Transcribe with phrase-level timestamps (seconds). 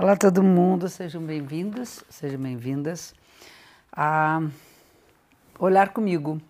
[0.00, 3.12] Olá todo mundo, sejam bem-vindos, sejam bem-vindas
[3.90, 4.40] a
[5.58, 6.40] olhar comigo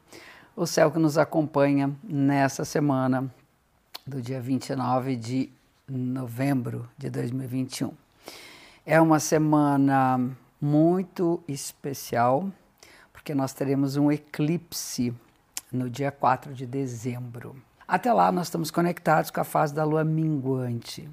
[0.54, 3.32] o céu que nos acompanha nessa semana
[4.06, 5.50] do dia 29 de
[5.88, 7.90] novembro de 2021.
[8.84, 10.20] É uma semana
[10.60, 12.52] muito especial
[13.14, 15.14] porque nós teremos um eclipse
[15.72, 17.56] no dia 4 de dezembro.
[17.88, 21.08] Até lá nós estamos conectados com a fase da lua minguante.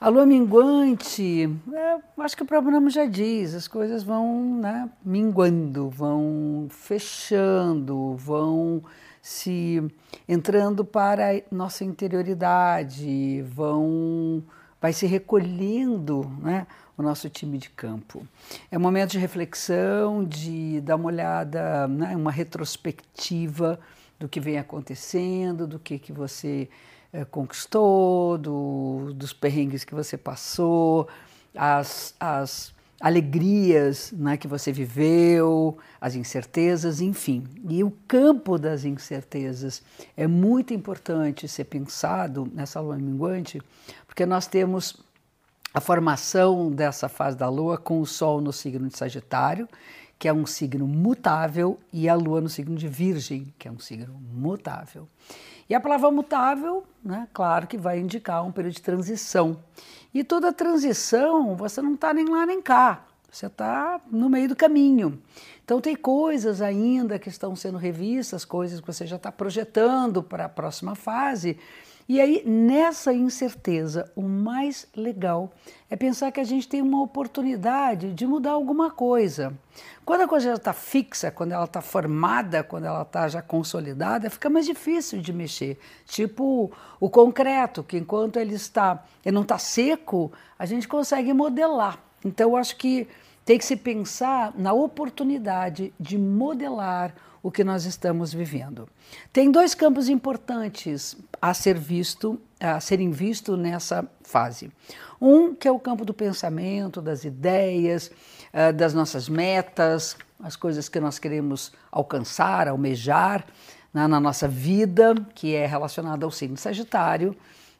[0.00, 5.90] A lua minguante, é, acho que o nome já diz, as coisas vão né, minguando,
[5.90, 8.84] vão fechando, vão
[9.20, 9.82] se
[10.28, 14.44] entrando para a nossa interioridade, vão
[14.80, 18.24] vai se recolhendo né, o nosso time de campo.
[18.70, 23.80] É um momento de reflexão, de dar uma olhada, né, uma retrospectiva
[24.16, 26.68] do que vem acontecendo, do que, que você
[27.12, 31.08] é, conquistou, do, dos perrengues que você passou,
[31.54, 37.44] as, as alegrias né, que você viveu, as incertezas, enfim.
[37.68, 39.82] E o campo das incertezas
[40.16, 43.62] é muito importante ser pensado nessa lua minguante,
[44.06, 44.96] porque nós temos
[45.72, 49.68] a formação dessa fase da lua com o Sol no signo de Sagitário,
[50.18, 53.78] que é um signo mutável, e a lua no signo de Virgem, que é um
[53.78, 55.08] signo mutável.
[55.68, 59.58] E a palavra mutável, né, claro que vai indicar um período de transição.
[60.12, 64.56] E toda transição, você não está nem lá nem cá, você está no meio do
[64.56, 65.22] caminho.
[65.62, 70.46] Então, tem coisas ainda que estão sendo revistas, coisas que você já está projetando para
[70.46, 71.58] a próxima fase,
[72.08, 75.52] e aí, nessa incerteza, o mais legal
[75.90, 79.52] é pensar que a gente tem uma oportunidade de mudar alguma coisa.
[80.06, 84.30] Quando a coisa já está fixa, quando ela está formada, quando ela está já consolidada,
[84.30, 85.78] fica mais difícil de mexer.
[86.06, 91.98] Tipo o concreto, que enquanto ele está, ele não está seco, a gente consegue modelar.
[92.24, 93.06] Então, eu acho que
[93.48, 98.86] tem que se pensar na oportunidade de modelar o que nós estamos vivendo.
[99.32, 104.70] Tem dois campos importantes a ser visto, a serem vistos nessa fase.
[105.18, 108.10] Um que é o campo do pensamento, das ideias,
[108.52, 113.46] eh, das nossas metas, as coisas que nós queremos alcançar, almejar
[113.94, 117.34] né, na nossa vida, que é relacionada ao signo Sagitário,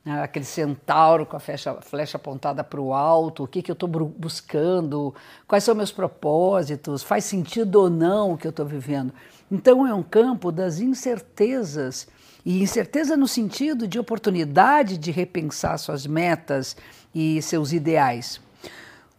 [0.05, 3.75] né, aquele centauro com a flecha, flecha apontada para o alto, o que, que eu
[3.75, 5.15] estou buscando,
[5.47, 9.13] quais são meus propósitos, faz sentido ou não o que eu estou vivendo.
[9.51, 12.07] Então é um campo das incertezas,
[12.45, 16.77] e incerteza no sentido de oportunidade de repensar suas metas
[17.15, 18.41] e seus ideais.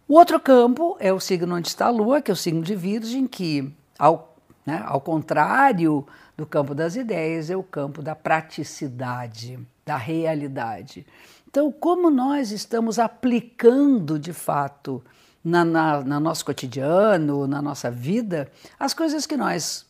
[0.08, 2.74] O outro campo é o signo onde está a Lua, que é o signo de
[2.74, 4.29] Virgem, que, ao,
[4.70, 11.04] né, ao contrário do campo das ideias, é o campo da praticidade, da realidade.
[11.48, 15.02] Então, como nós estamos aplicando de fato
[15.44, 18.48] na, na, na nosso cotidiano, na nossa vida,
[18.78, 19.84] as coisas que nós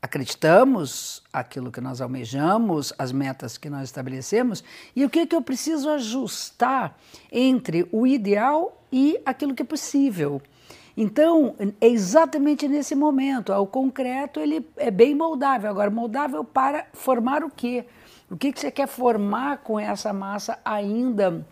[0.00, 4.64] acreditamos, aquilo que nós almejamos, as metas que nós estabelecemos
[4.96, 6.96] e o que, que eu preciso ajustar
[7.30, 10.40] entre o ideal e aquilo que é possível.
[10.96, 13.52] Então, é exatamente nesse momento.
[13.52, 15.70] O concreto ele é bem moldável.
[15.70, 17.84] Agora, moldável para formar o quê?
[18.30, 21.44] O que, que você quer formar com essa massa ainda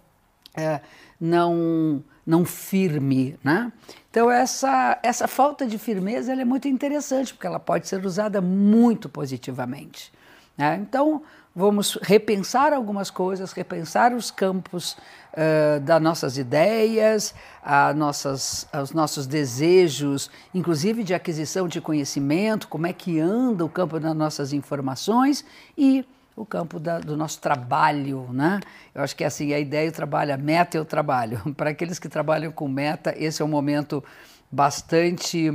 [0.54, 0.80] é,
[1.20, 3.72] não não firme, né?
[4.10, 9.08] Então essa essa falta de firmeza é muito interessante porque ela pode ser usada muito
[9.08, 10.12] positivamente.
[10.56, 10.76] Né?
[10.76, 11.22] Então
[11.54, 14.96] vamos repensar algumas coisas, repensar os campos
[15.32, 22.86] uh, das nossas ideias, a nossas, os nossos desejos, inclusive de aquisição de conhecimento, como
[22.86, 25.44] é que anda o campo das nossas informações
[25.76, 26.04] e
[26.34, 28.58] o campo da, do nosso trabalho, né?
[28.94, 31.40] Eu acho que assim, a ideia do trabalho, a meta o trabalho.
[31.54, 34.02] Para aqueles que trabalham com meta, esse é um momento
[34.50, 35.50] bastante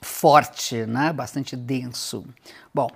[0.00, 1.12] forte, né?
[1.12, 2.24] Bastante denso.
[2.74, 2.88] Bom,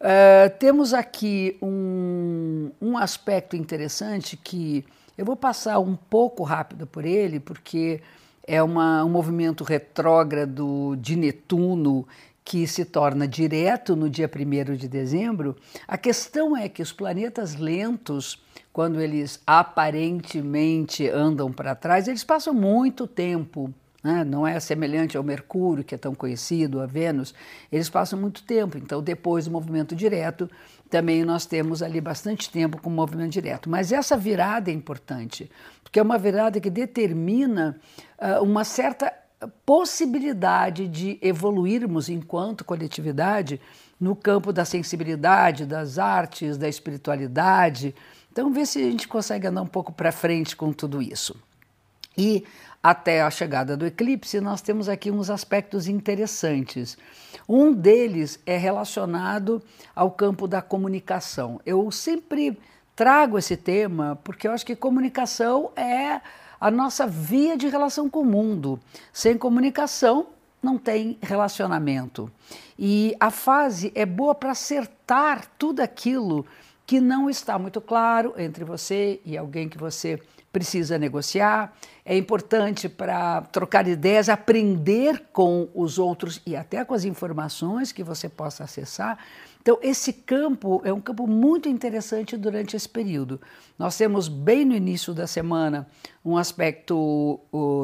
[0.00, 4.84] uh, temos aqui um, um aspecto interessante que
[5.16, 8.00] eu vou passar um pouco rápido por ele, porque
[8.46, 12.06] é uma, um movimento retrógrado de Netuno
[12.44, 15.54] que se torna direto no dia 1 de dezembro,
[15.86, 18.42] a questão é que os planetas lentos,
[18.72, 23.72] quando eles aparentemente andam para trás, eles passam muito tempo.
[24.02, 24.24] Né?
[24.24, 27.34] Não é semelhante ao Mercúrio, que é tão conhecido, a Vênus,
[27.70, 28.78] eles passam muito tempo.
[28.78, 30.50] Então, depois do movimento direto,
[30.88, 33.68] também nós temos ali bastante tempo com o movimento direto.
[33.68, 35.50] Mas essa virada é importante,
[35.82, 37.78] porque é uma virada que determina
[38.18, 39.12] uh, uma certa
[39.64, 43.60] possibilidade de evoluirmos enquanto coletividade
[43.98, 47.94] no campo da sensibilidade, das artes, da espiritualidade.
[48.32, 51.36] Então, ver se a gente consegue andar um pouco para frente com tudo isso.
[52.16, 52.44] E
[52.82, 56.96] até a chegada do eclipse, nós temos aqui uns aspectos interessantes.
[57.48, 59.62] Um deles é relacionado
[59.94, 61.60] ao campo da comunicação.
[61.66, 62.58] Eu sempre
[62.96, 66.20] trago esse tema porque eu acho que comunicação é
[66.58, 68.80] a nossa via de relação com o mundo.
[69.12, 70.28] Sem comunicação,
[70.62, 72.30] não tem relacionamento.
[72.78, 76.46] E a fase é boa para acertar tudo aquilo
[76.86, 80.20] que não está muito claro entre você e alguém que você
[80.52, 81.72] precisa negociar.
[82.04, 88.02] É importante para trocar ideias, aprender com os outros e até com as informações que
[88.02, 89.18] você possa acessar.
[89.62, 93.40] Então, esse campo é um campo muito interessante durante esse período.
[93.78, 95.86] Nós temos, bem no início da semana,
[96.24, 97.38] um aspecto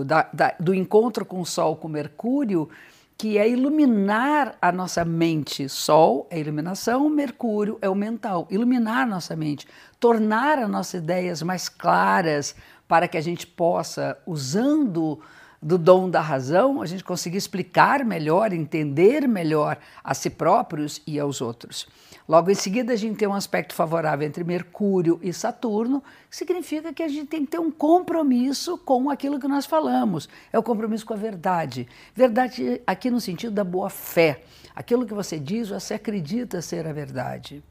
[0.07, 2.69] da, da, do encontro com o Sol com Mercúrio,
[3.19, 5.69] que é iluminar a nossa mente.
[5.69, 8.47] Sol é iluminação, Mercúrio é o mental.
[8.51, 9.67] Iluminar nossa mente,
[9.99, 12.55] tornar as nossas ideias mais claras
[12.87, 15.21] para que a gente possa, usando
[15.63, 21.19] do dom da razão, a gente conseguir explicar melhor, entender melhor a si próprios e
[21.19, 21.87] aos outros.
[22.29, 26.93] Logo em seguida, a gente tem um aspecto favorável entre Mercúrio e Saturno, que significa
[26.93, 30.29] que a gente tem que ter um compromisso com aquilo que nós falamos.
[30.53, 31.87] É o compromisso com a verdade.
[32.15, 34.43] Verdade aqui no sentido da boa fé.
[34.75, 37.63] Aquilo que você diz, você acredita ser a verdade.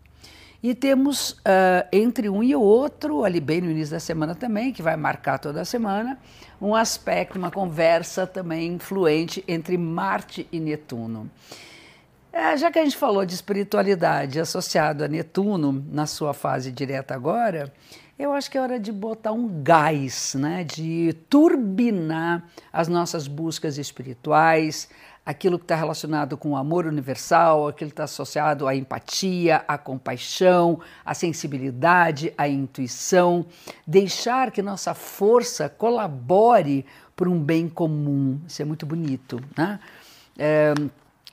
[0.65, 4.81] E temos uh, entre um e outro, ali bem no início da semana também, que
[4.81, 6.17] vai marcar toda a semana,
[6.59, 11.29] um aspecto, uma conversa também fluente entre Marte e Netuno.
[12.33, 17.13] É, já que a gente falou de espiritualidade associado a Netuno na sua fase direta
[17.13, 17.71] agora,
[18.17, 23.77] eu acho que é hora de botar um gás, né, de turbinar as nossas buscas
[23.77, 24.89] espirituais,
[25.25, 29.77] aquilo que está relacionado com o amor universal, aquilo que está associado à empatia, à
[29.77, 33.45] compaixão, à sensibilidade, à intuição,
[33.88, 36.86] deixar que nossa força colabore
[37.16, 38.39] para um bem comum.
[38.48, 39.80] Isso é muito bonito, né?
[40.38, 40.74] É,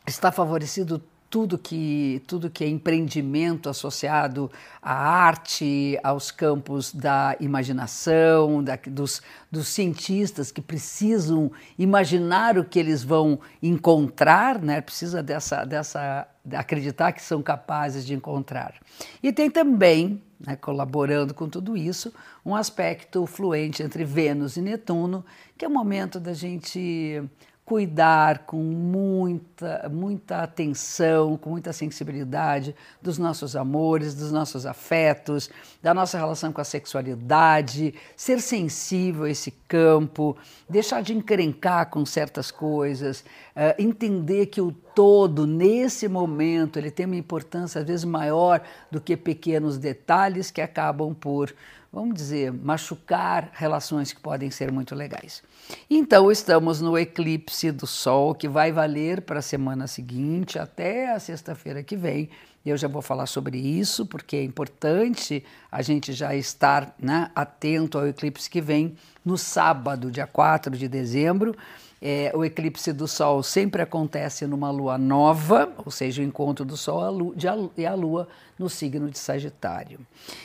[0.07, 4.51] está favorecido tudo que, tudo que é empreendimento associado
[4.83, 12.79] à arte, aos campos da imaginação, da, dos, dos cientistas que precisam imaginar o que
[12.79, 14.83] eles vão encontrar, né?
[14.83, 18.75] precisa dessa, dessa acreditar que são capazes de encontrar.
[19.23, 22.13] E tem também, né, colaborando com tudo isso,
[22.45, 25.25] um aspecto fluente entre Vênus e Netuno,
[25.57, 27.27] que é o momento da gente
[27.73, 35.49] cuidar com muita, muita atenção, com muita sensibilidade dos nossos amores, dos nossos afetos,
[35.83, 40.37] da nossa relação com a sexualidade, ser sensível a esse campo,
[40.69, 43.21] deixar de encrencar com certas coisas,
[43.57, 49.01] uh, entender que o todo, nesse momento, ele tem uma importância às vezes maior do
[49.01, 51.55] que pequenos detalhes que acabam por
[51.93, 55.43] vamos dizer, machucar relações que podem ser muito legais.
[55.91, 61.21] Então, estamos no eclipse do Sol, que vai valer para a semana seguinte, até a
[61.21, 62.31] sexta-feira que vem.
[62.65, 67.99] Eu já vou falar sobre isso, porque é importante a gente já estar né, atento
[67.99, 71.55] ao eclipse que vem no sábado, dia 4 de dezembro.
[72.05, 76.77] É, o eclipse do Sol sempre acontece numa lua nova, ou seja, o encontro do
[76.77, 77.33] Sol
[77.77, 78.27] e a Lua
[78.59, 80.01] no signo de Sagitário.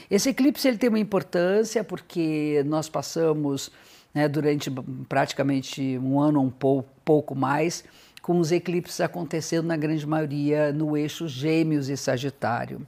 [0.10, 3.72] Esse eclipse ele tem uma importância porque nós passamos
[4.14, 4.70] né, durante
[5.10, 7.84] praticamente um ano um pouco, pouco mais
[8.22, 12.86] com os eclipses acontecendo na grande maioria no eixo Gêmeos e Sagitário.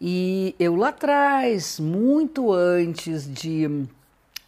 [0.00, 3.86] E eu lá atrás, muito antes de,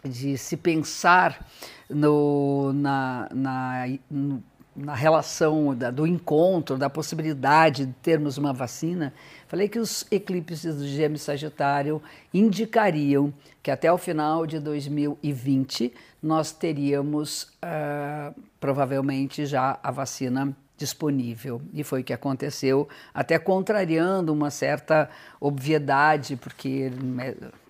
[0.05, 1.47] de se pensar
[1.89, 4.43] no, na, na, no,
[4.77, 9.13] na relação da, do encontro, da possibilidade de termos uma vacina,
[9.49, 12.01] falei que os eclipses do Gêmeo Sagitário
[12.33, 15.93] indicariam que até o final de 2020
[16.23, 21.61] nós teríamos uh, provavelmente já a vacina disponível.
[21.75, 26.91] E foi o que aconteceu, até contrariando uma certa obviedade, porque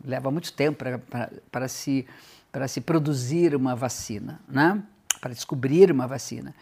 [0.05, 0.85] leva muito tempo
[1.51, 2.07] para se
[2.51, 4.83] para se produzir uma vacina, né?
[5.21, 6.55] para descobrir uma vacina.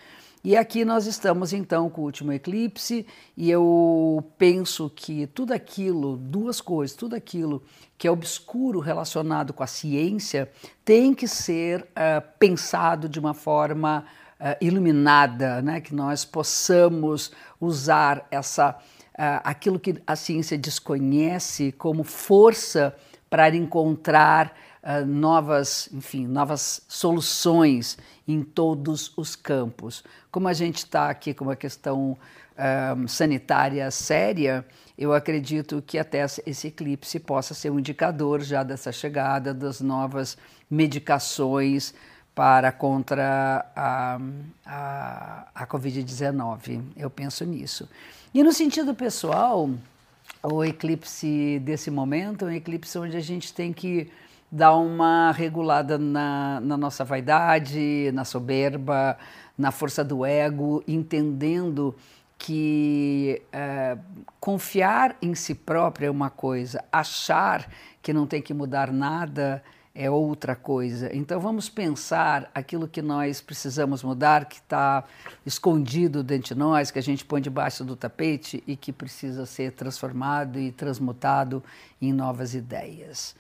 [0.47, 3.05] E aqui nós estamos então com o último eclipse,
[3.37, 7.63] e eu penso que tudo aquilo, duas coisas, tudo aquilo
[7.99, 10.49] que é obscuro relacionado com a ciência
[10.85, 14.05] tem que ser uh, pensado de uma forma
[14.41, 15.81] uh, iluminada, né?
[15.81, 22.95] que nós possamos usar essa, uh, aquilo que a ciência desconhece como força
[23.29, 24.55] para encontrar
[24.87, 30.05] uh, novas, enfim, novas soluções em todos os campos.
[30.31, 34.65] Como a gente está aqui com uma questão uh, sanitária séria,
[34.97, 40.39] eu acredito que até esse eclipse possa ser um indicador já dessa chegada das novas
[40.71, 41.93] medicações
[42.35, 44.21] para contra a,
[44.65, 46.83] a, a Covid-19.
[46.97, 47.89] Eu penso nisso.
[48.35, 49.71] E no sentido pessoal,
[50.43, 54.11] o eclipse desse momento é um eclipse onde a gente tem que
[54.51, 59.19] dar uma regulada na, na nossa vaidade, na soberba,
[59.57, 61.95] na força do ego, entendendo
[62.39, 63.97] que é,
[64.39, 67.69] confiar em si próprio é uma coisa, achar
[68.03, 69.63] que não tem que mudar nada
[69.97, 71.11] é outra coisa.
[71.17, 75.05] Então vamos pensar aquilo que nós precisamos mudar, que está
[75.45, 79.73] escondido dentro de nós, que a gente põe debaixo do tapete e que precisa ser
[79.73, 81.65] transformado e transmutado
[82.01, 83.35] em novas ideias.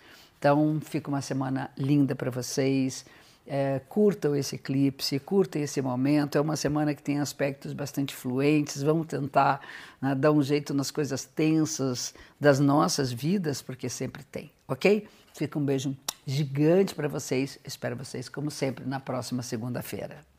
[0.46, 3.04] Então fica uma semana linda para vocês.
[3.48, 6.38] É, curtam esse eclipse, curtam esse momento.
[6.38, 8.80] É uma semana que tem aspectos bastante fluentes.
[8.80, 9.60] Vamos tentar
[10.00, 15.08] né, dar um jeito nas coisas tensas das nossas vidas, porque sempre tem, ok?
[15.34, 17.58] Fica um beijo gigante para vocês.
[17.64, 20.35] Espero vocês, como sempre, na próxima segunda-feira.